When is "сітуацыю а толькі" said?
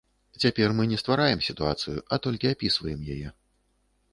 1.49-2.51